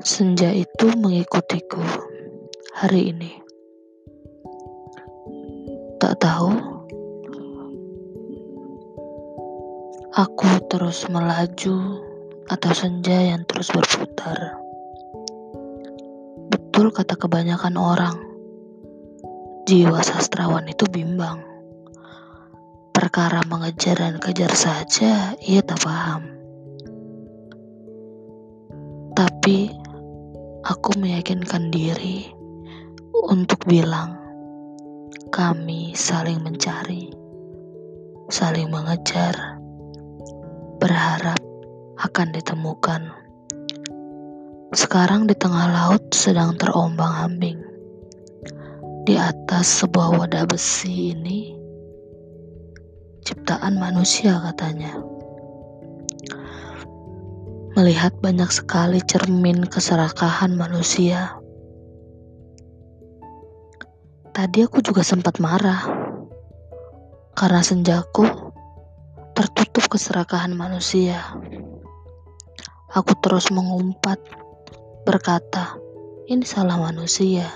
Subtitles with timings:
[0.00, 1.84] Senja itu mengikutiku
[2.72, 3.36] hari ini.
[6.00, 6.56] Tak tahu,
[10.16, 12.00] aku terus melaju
[12.48, 14.56] atau senja yang terus berputar.
[16.48, 18.16] Betul kata kebanyakan orang,
[19.68, 21.44] jiwa sastrawan itu bimbang.
[22.96, 26.24] Perkara mengejar dan kejar saja ia tak paham.
[29.12, 29.89] Tapi
[30.70, 32.30] aku meyakinkan diri
[33.26, 34.14] untuk bilang
[35.34, 37.10] kami saling mencari,
[38.30, 39.58] saling mengejar,
[40.78, 41.42] berharap
[41.98, 43.02] akan ditemukan.
[44.70, 47.58] Sekarang di tengah laut sedang terombang-ambing.
[49.10, 51.50] Di atas sebuah wadah besi ini,
[53.26, 54.94] ciptaan manusia katanya.
[57.78, 61.38] Melihat banyak sekali cermin keserakahan manusia.
[64.34, 65.86] Tadi aku juga sempat marah
[67.38, 68.26] karena senjaku
[69.38, 71.22] tertutup keserakahan manusia.
[72.90, 74.18] Aku terus mengumpat,
[75.06, 75.78] berkata,
[76.26, 77.46] "Ini salah manusia."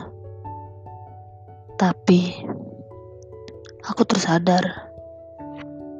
[1.74, 2.38] Tapi
[3.82, 4.94] aku tersadar,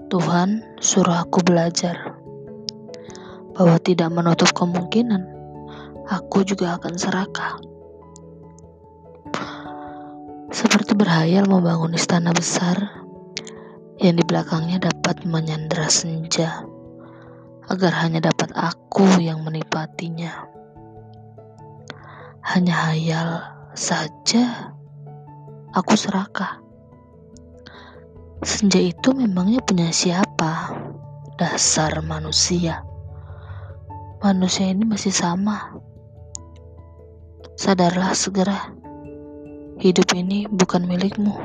[0.06, 2.13] Tuhan suruh aku belajar
[3.54, 5.34] bahwa tidak menutup kemungkinan
[6.10, 7.52] aku juga akan serakah.
[10.54, 13.02] Seperti berhayal membangun istana besar
[13.98, 16.62] yang di belakangnya dapat menyandera senja
[17.66, 20.46] agar hanya dapat aku yang menikmatinya.
[22.44, 23.28] Hanya hayal
[23.72, 24.76] saja,
[25.72, 26.60] aku serakah.
[28.44, 30.76] Senja itu memangnya punya siapa?
[31.40, 32.84] Dasar manusia.
[34.24, 35.76] Manusia ini masih sama.
[37.60, 38.72] Sadarlah segera,
[39.76, 41.36] hidup ini bukan milikmu.